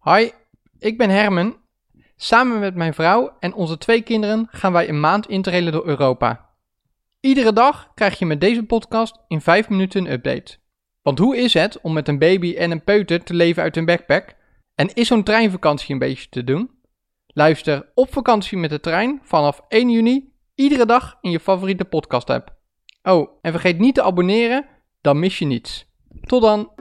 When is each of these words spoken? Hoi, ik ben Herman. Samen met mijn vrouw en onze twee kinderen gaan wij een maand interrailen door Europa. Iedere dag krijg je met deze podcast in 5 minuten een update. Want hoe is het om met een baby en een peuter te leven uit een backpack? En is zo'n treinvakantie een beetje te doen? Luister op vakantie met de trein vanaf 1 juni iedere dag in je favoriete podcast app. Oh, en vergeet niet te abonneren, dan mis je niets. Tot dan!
Hoi, 0.00 0.32
ik 0.78 0.98
ben 0.98 1.10
Herman. 1.10 1.56
Samen 2.16 2.58
met 2.58 2.74
mijn 2.74 2.94
vrouw 2.94 3.36
en 3.40 3.54
onze 3.54 3.78
twee 3.78 4.02
kinderen 4.02 4.46
gaan 4.50 4.72
wij 4.72 4.88
een 4.88 5.00
maand 5.00 5.28
interrailen 5.28 5.72
door 5.72 5.86
Europa. 5.86 6.48
Iedere 7.20 7.52
dag 7.52 7.90
krijg 7.94 8.18
je 8.18 8.26
met 8.26 8.40
deze 8.40 8.62
podcast 8.62 9.18
in 9.28 9.40
5 9.40 9.68
minuten 9.68 10.04
een 10.04 10.12
update. 10.12 10.56
Want 11.02 11.18
hoe 11.18 11.36
is 11.36 11.54
het 11.54 11.80
om 11.80 11.92
met 11.92 12.08
een 12.08 12.18
baby 12.18 12.54
en 12.56 12.70
een 12.70 12.84
peuter 12.84 13.22
te 13.22 13.34
leven 13.34 13.62
uit 13.62 13.76
een 13.76 13.84
backpack? 13.84 14.34
En 14.74 14.94
is 14.94 15.06
zo'n 15.06 15.22
treinvakantie 15.22 15.92
een 15.92 15.98
beetje 15.98 16.28
te 16.28 16.44
doen? 16.44 16.70
Luister 17.26 17.90
op 17.94 18.12
vakantie 18.12 18.58
met 18.58 18.70
de 18.70 18.80
trein 18.80 19.20
vanaf 19.22 19.62
1 19.68 19.90
juni 19.90 20.32
iedere 20.54 20.86
dag 20.86 21.18
in 21.20 21.30
je 21.30 21.40
favoriete 21.40 21.84
podcast 21.84 22.30
app. 22.30 22.56
Oh, 23.02 23.38
en 23.42 23.52
vergeet 23.52 23.78
niet 23.78 23.94
te 23.94 24.02
abonneren, 24.02 24.66
dan 25.00 25.18
mis 25.18 25.38
je 25.38 25.44
niets. 25.44 25.86
Tot 26.26 26.42
dan! 26.42 26.79